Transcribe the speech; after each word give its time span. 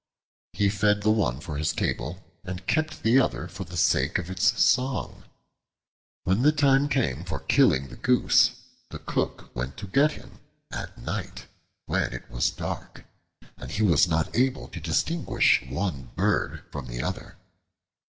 He 0.53 0.67
fed 0.69 1.03
the 1.03 1.11
one 1.11 1.39
for 1.41 1.59
his 1.59 1.73
table 1.73 2.23
and 2.43 2.65
kept 2.65 3.03
the 3.03 3.19
other 3.19 3.47
for 3.47 3.65
the 3.65 3.77
sake 3.77 4.17
of 4.17 4.31
its 4.31 4.59
song. 4.59 5.25
When 6.23 6.41
the 6.41 6.51
time 6.51 6.89
came 6.89 7.23
for 7.23 7.39
killing 7.41 7.89
the 7.89 7.97
Goose, 7.97 8.49
the 8.89 8.97
cook 8.97 9.51
went 9.55 9.77
to 9.77 9.85
get 9.85 10.13
him 10.13 10.39
at 10.71 10.97
night, 10.97 11.45
when 11.85 12.13
it 12.13 12.27
was 12.31 12.49
dark, 12.49 13.05
and 13.57 13.69
he 13.69 13.83
was 13.83 14.07
not 14.07 14.35
able 14.35 14.69
to 14.69 14.79
distinguish 14.81 15.61
one 15.69 16.09
bird 16.15 16.63
from 16.71 16.87
the 16.87 17.03
other. 17.03 17.37